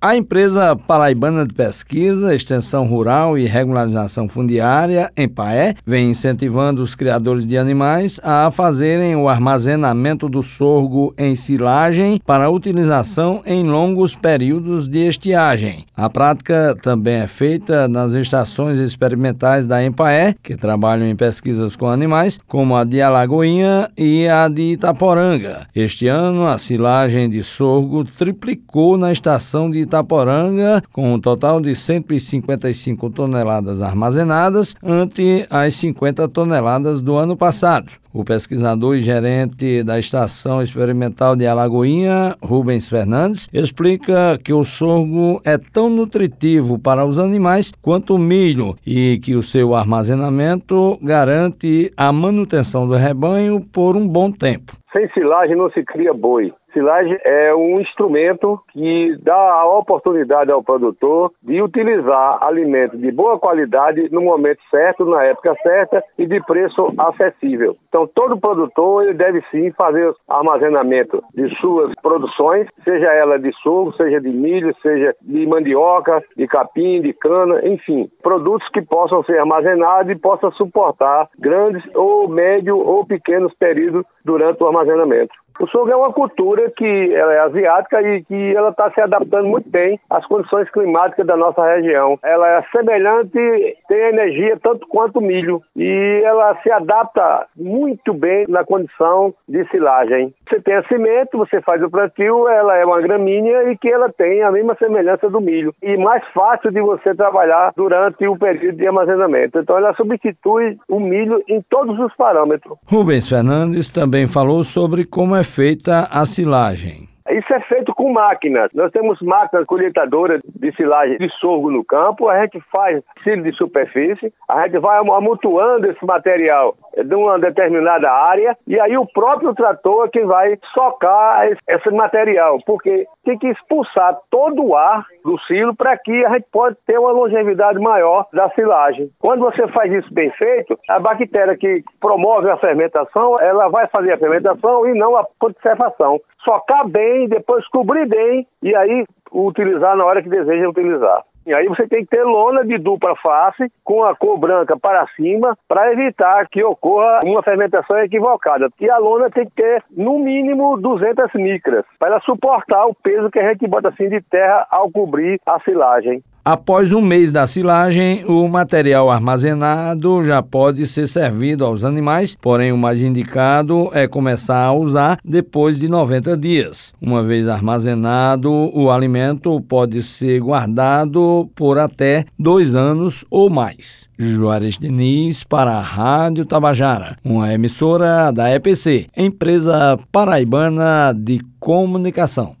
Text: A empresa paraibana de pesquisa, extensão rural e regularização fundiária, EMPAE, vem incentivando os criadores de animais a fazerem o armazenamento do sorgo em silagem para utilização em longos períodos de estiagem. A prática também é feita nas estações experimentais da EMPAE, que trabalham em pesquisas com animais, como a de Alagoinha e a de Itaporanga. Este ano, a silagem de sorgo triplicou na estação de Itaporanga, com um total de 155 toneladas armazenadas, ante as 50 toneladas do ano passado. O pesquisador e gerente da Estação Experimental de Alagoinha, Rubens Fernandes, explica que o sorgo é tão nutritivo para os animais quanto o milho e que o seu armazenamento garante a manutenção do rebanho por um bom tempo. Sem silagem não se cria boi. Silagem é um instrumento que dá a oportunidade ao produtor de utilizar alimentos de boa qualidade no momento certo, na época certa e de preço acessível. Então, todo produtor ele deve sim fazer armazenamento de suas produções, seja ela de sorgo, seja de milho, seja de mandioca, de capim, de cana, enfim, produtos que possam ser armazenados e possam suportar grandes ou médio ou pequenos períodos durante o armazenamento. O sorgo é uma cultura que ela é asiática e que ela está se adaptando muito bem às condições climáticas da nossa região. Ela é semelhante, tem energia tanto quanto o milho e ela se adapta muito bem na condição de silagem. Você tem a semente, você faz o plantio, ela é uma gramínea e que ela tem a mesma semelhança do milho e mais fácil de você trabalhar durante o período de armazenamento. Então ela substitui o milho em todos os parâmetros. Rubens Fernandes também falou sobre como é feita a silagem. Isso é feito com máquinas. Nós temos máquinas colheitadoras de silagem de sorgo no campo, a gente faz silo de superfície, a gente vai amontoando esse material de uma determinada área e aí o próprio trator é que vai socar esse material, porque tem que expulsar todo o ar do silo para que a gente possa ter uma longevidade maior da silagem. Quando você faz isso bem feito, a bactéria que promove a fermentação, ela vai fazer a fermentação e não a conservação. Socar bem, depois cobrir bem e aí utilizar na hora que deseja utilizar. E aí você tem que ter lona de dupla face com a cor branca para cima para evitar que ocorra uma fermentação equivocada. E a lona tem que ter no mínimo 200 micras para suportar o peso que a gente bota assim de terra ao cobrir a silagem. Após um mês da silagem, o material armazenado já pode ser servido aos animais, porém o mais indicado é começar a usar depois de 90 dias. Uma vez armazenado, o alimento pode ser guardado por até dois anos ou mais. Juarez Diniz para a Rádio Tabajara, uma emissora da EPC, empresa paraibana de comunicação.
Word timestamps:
A 0.00 0.16
empresa 0.16 0.76
paraibana 0.76 1.44
de 1.44 1.52
pesquisa, 1.52 2.32
extensão 2.32 2.86
rural 2.86 3.36
e 3.36 3.46
regularização 3.46 4.28
fundiária, 4.28 5.10
EMPAE, 5.16 5.74
vem 5.84 6.10
incentivando 6.10 6.80
os 6.80 6.94
criadores 6.94 7.44
de 7.44 7.58
animais 7.58 8.20
a 8.22 8.48
fazerem 8.48 9.16
o 9.16 9.28
armazenamento 9.28 10.28
do 10.28 10.40
sorgo 10.40 11.12
em 11.18 11.34
silagem 11.34 12.20
para 12.24 12.48
utilização 12.48 13.42
em 13.44 13.64
longos 13.68 14.14
períodos 14.14 14.86
de 14.86 15.00
estiagem. 15.00 15.84
A 15.96 16.08
prática 16.08 16.76
também 16.80 17.16
é 17.16 17.26
feita 17.26 17.88
nas 17.88 18.12
estações 18.12 18.78
experimentais 18.78 19.66
da 19.66 19.82
EMPAE, 19.82 20.36
que 20.40 20.56
trabalham 20.56 21.08
em 21.08 21.16
pesquisas 21.16 21.74
com 21.74 21.88
animais, 21.88 22.38
como 22.46 22.76
a 22.76 22.84
de 22.84 23.02
Alagoinha 23.02 23.90
e 23.98 24.28
a 24.28 24.46
de 24.46 24.74
Itaporanga. 24.74 25.66
Este 25.74 26.06
ano, 26.06 26.46
a 26.46 26.56
silagem 26.56 27.28
de 27.28 27.42
sorgo 27.42 28.04
triplicou 28.04 28.96
na 28.96 29.10
estação 29.10 29.68
de 29.68 29.87
Itaporanga, 29.88 30.82
com 30.92 31.14
um 31.14 31.20
total 31.20 31.60
de 31.60 31.74
155 31.74 33.08
toneladas 33.10 33.80
armazenadas, 33.80 34.76
ante 34.84 35.46
as 35.50 35.74
50 35.74 36.28
toneladas 36.28 37.00
do 37.00 37.16
ano 37.16 37.36
passado. 37.36 37.90
O 38.12 38.24
pesquisador 38.24 38.96
e 38.96 39.02
gerente 39.02 39.82
da 39.82 39.98
Estação 39.98 40.62
Experimental 40.62 41.36
de 41.36 41.46
Alagoinha, 41.46 42.34
Rubens 42.42 42.88
Fernandes, 42.88 43.48
explica 43.52 44.38
que 44.42 44.52
o 44.52 44.64
sorgo 44.64 45.40
é 45.44 45.56
tão 45.56 45.88
nutritivo 45.88 46.78
para 46.78 47.04
os 47.04 47.18
animais 47.18 47.72
quanto 47.82 48.14
o 48.14 48.18
milho 48.18 48.74
e 48.86 49.18
que 49.22 49.34
o 49.34 49.42
seu 49.42 49.74
armazenamento 49.74 50.98
garante 51.02 51.92
a 51.96 52.12
manutenção 52.12 52.88
do 52.88 52.94
rebanho 52.94 53.60
por 53.60 53.96
um 53.96 54.06
bom 54.06 54.32
tempo. 54.32 54.72
Sem 54.92 55.08
silagem 55.10 55.54
não 55.54 55.70
se 55.70 55.82
cria 55.84 56.12
boi. 56.14 56.52
Silagem 56.72 57.18
é 57.24 57.54
um 57.54 57.80
instrumento 57.80 58.60
que 58.72 59.16
dá 59.22 59.34
a 59.34 59.78
oportunidade 59.78 60.50
ao 60.50 60.62
produtor 60.62 61.32
de 61.42 61.62
utilizar 61.62 62.38
alimentos 62.42 63.00
de 63.00 63.10
boa 63.10 63.38
qualidade 63.38 64.08
no 64.12 64.20
momento 64.20 64.60
certo, 64.70 65.04
na 65.04 65.24
época 65.24 65.54
certa 65.62 66.02
e 66.18 66.26
de 66.26 66.40
preço 66.44 66.92
acessível. 66.98 67.76
Então, 67.88 68.06
todo 68.06 68.38
produtor 68.38 69.04
ele 69.04 69.14
deve 69.14 69.42
sim 69.50 69.70
fazer 69.72 70.12
armazenamento 70.28 71.22
de 71.34 71.48
suas 71.56 71.92
produções, 72.02 72.66
seja 72.84 73.06
ela 73.12 73.38
de 73.38 73.52
sorgo, 73.62 73.92
seja 73.94 74.20
de 74.20 74.28
milho, 74.28 74.74
seja 74.82 75.14
de 75.22 75.46
mandioca, 75.46 76.22
de 76.36 76.46
capim, 76.46 77.00
de 77.00 77.12
cana, 77.12 77.66
enfim, 77.66 78.08
produtos 78.22 78.68
que 78.70 78.82
possam 78.82 79.22
ser 79.24 79.38
armazenados 79.38 80.12
e 80.12 80.16
possam 80.16 80.50
suportar 80.52 81.28
grandes 81.38 81.82
ou 81.94 82.28
médio 82.28 82.76
ou 82.76 83.06
pequenos 83.06 83.52
períodos 83.54 84.04
durante 84.24 84.62
o 84.62 84.66
armazenamento. 84.66 85.32
O 85.60 85.66
sorgo 85.66 85.90
é 85.90 85.96
uma 85.96 86.12
cultura 86.12 86.70
que 86.70 87.12
ela 87.14 87.34
é 87.34 87.40
asiática 87.40 88.00
e 88.00 88.22
que 88.22 88.56
ela 88.56 88.70
está 88.70 88.90
se 88.92 89.00
adaptando 89.00 89.48
muito 89.48 89.68
bem 89.68 89.98
às 90.08 90.24
condições 90.26 90.70
climáticas 90.70 91.26
da 91.26 91.36
nossa 91.36 91.64
região. 91.64 92.18
Ela 92.22 92.58
é 92.58 92.62
semelhante, 92.70 93.76
tem 93.88 93.98
energia 94.08 94.58
tanto 94.62 94.86
quanto 94.86 95.18
o 95.18 95.22
milho 95.22 95.60
e 95.74 96.22
ela 96.24 96.56
se 96.62 96.70
adapta 96.70 97.46
muito 97.56 98.14
bem 98.14 98.46
na 98.48 98.64
condição 98.64 99.34
de 99.48 99.68
silagem. 99.68 100.32
Você 100.48 100.60
tem 100.60 100.74
a 100.74 100.82
semente, 100.84 101.36
você 101.36 101.60
faz 101.60 101.82
o 101.82 101.90
plantio, 101.90 102.48
ela 102.48 102.76
é 102.76 102.84
uma 102.84 103.00
gramínea 103.02 103.70
e 103.70 103.76
que 103.76 103.88
ela 103.88 104.10
tem 104.10 104.42
a 104.42 104.50
mesma 104.50 104.74
semelhança 104.76 105.28
do 105.28 105.40
milho 105.40 105.74
e 105.82 105.96
mais 105.98 106.24
fácil 106.32 106.70
de 106.70 106.80
você 106.80 107.14
trabalhar 107.14 107.72
durante 107.76 108.26
o 108.26 108.36
período 108.36 108.76
de 108.76 108.86
armazenamento. 108.86 109.58
Então 109.58 109.76
ela 109.76 109.94
substitui 109.94 110.78
o 110.88 110.98
milho 110.98 111.42
em 111.46 111.60
todos 111.68 111.98
os 111.98 112.14
parâmetros. 112.16 112.78
Rubens 112.86 113.28
Fernandes 113.28 113.90
também 113.90 114.26
falou 114.26 114.64
sobre 114.64 115.04
como 115.04 115.36
é 115.36 115.44
feita 115.44 116.08
a 116.10 116.24
silagem. 116.24 117.08
Isso 117.30 117.52
é 117.52 117.60
feito 117.60 117.94
com 117.94 118.10
máquinas. 118.10 118.70
Nós 118.72 118.90
temos 118.90 119.20
máquinas 119.20 119.66
colheitadoras 119.66 120.40
de 120.44 120.72
silagem 120.74 121.18
de 121.18 121.28
sorgo 121.38 121.70
no 121.70 121.84
campo, 121.84 122.28
a 122.28 122.40
gente 122.40 122.58
faz 122.72 123.02
silo 123.22 123.42
de 123.42 123.52
superfície, 123.52 124.32
a 124.48 124.64
gente 124.64 124.78
vai 124.78 124.98
amontoando 124.98 125.90
esse 125.90 126.04
material 126.06 126.74
de 127.04 127.14
uma 127.14 127.38
determinada 127.38 128.10
área 128.10 128.56
e 128.66 128.78
aí 128.80 128.96
o 128.96 129.06
próprio 129.06 129.54
trator 129.54 130.06
é 130.06 130.08
que 130.08 130.24
vai 130.24 130.58
socar 130.74 131.48
esse 131.68 131.90
material, 131.90 132.58
porque 132.66 133.06
tem 133.24 133.38
que 133.38 133.48
expulsar 133.48 134.16
todo 134.30 134.64
o 134.64 134.76
ar 134.76 135.04
do 135.24 135.38
silo 135.40 135.74
para 135.74 135.96
que 135.96 136.24
a 136.24 136.30
gente 136.30 136.46
possa 136.50 136.76
ter 136.86 136.98
uma 136.98 137.12
longevidade 137.12 137.78
maior 137.78 138.26
da 138.32 138.48
silagem. 138.50 139.10
Quando 139.18 139.40
você 139.40 139.66
faz 139.68 139.92
isso 139.92 140.12
bem 140.12 140.30
feito, 140.32 140.78
a 140.88 140.98
bactéria 140.98 141.56
que 141.56 141.82
promove 142.00 142.50
a 142.50 142.56
fermentação, 142.56 143.36
ela 143.40 143.68
vai 143.68 143.86
fazer 143.88 144.12
a 144.12 144.18
fermentação 144.18 144.86
e 144.86 144.98
não 144.98 145.16
a 145.16 145.26
conservação. 145.38 146.20
Socar 146.44 146.88
bem, 146.88 147.28
depois 147.28 147.66
cobrir 147.68 148.06
bem 148.06 148.46
e 148.62 148.74
aí 148.74 149.04
utilizar 149.32 149.96
na 149.96 150.04
hora 150.04 150.22
que 150.22 150.28
deseja 150.28 150.68
utilizar. 150.68 151.22
E 151.48 151.54
aí 151.54 151.66
você 151.66 151.88
tem 151.88 152.04
que 152.04 152.10
ter 152.10 152.22
lona 152.24 152.62
de 152.62 152.76
dupla 152.76 153.16
face 153.16 153.72
com 153.82 154.04
a 154.04 154.14
cor 154.14 154.36
branca 154.38 154.78
para 154.78 155.06
cima 155.16 155.56
para 155.66 155.90
evitar 155.90 156.46
que 156.46 156.62
ocorra 156.62 157.20
uma 157.24 157.42
fermentação 157.42 157.98
equivocada. 158.00 158.68
E 158.78 158.90
a 158.90 158.98
lona 158.98 159.30
tem 159.30 159.46
que 159.46 159.52
ter 159.52 159.82
no 159.96 160.18
mínimo 160.18 160.76
200 160.76 161.32
micras 161.36 161.86
para 161.98 162.20
suportar 162.20 162.84
o 162.84 162.94
peso 162.94 163.30
que 163.30 163.38
a 163.38 163.50
gente 163.50 163.66
bota 163.66 163.88
assim 163.88 164.10
de 164.10 164.20
terra 164.20 164.66
ao 164.70 164.90
cobrir 164.90 165.40
a 165.46 165.58
silagem. 165.60 166.22
Após 166.50 166.94
um 166.94 167.02
mês 167.02 167.30
da 167.30 167.46
silagem, 167.46 168.24
o 168.24 168.48
material 168.48 169.10
armazenado 169.10 170.24
já 170.24 170.42
pode 170.42 170.86
ser 170.86 171.06
servido 171.06 171.62
aos 171.62 171.84
animais, 171.84 172.34
porém 172.40 172.72
o 172.72 172.78
mais 172.78 173.02
indicado 173.02 173.90
é 173.92 174.08
começar 174.08 174.64
a 174.64 174.72
usar 174.72 175.18
depois 175.22 175.78
de 175.78 175.88
90 175.88 176.34
dias. 176.38 176.94
Uma 177.02 177.22
vez 177.22 177.48
armazenado, 177.48 178.50
o 178.50 178.90
alimento 178.90 179.60
pode 179.60 180.00
ser 180.00 180.40
guardado 180.40 181.50
por 181.54 181.78
até 181.78 182.24
dois 182.38 182.74
anos 182.74 183.26
ou 183.30 183.50
mais. 183.50 184.08
Juarez 184.18 184.78
Diniz 184.78 185.44
para 185.44 185.72
a 185.72 185.82
Rádio 185.82 186.46
Tabajara, 186.46 187.18
uma 187.22 187.52
emissora 187.52 188.30
da 188.32 188.50
EPC, 188.50 189.06
empresa 189.14 189.98
paraibana 190.10 191.12
de 191.14 191.42
comunicação. 191.60 192.57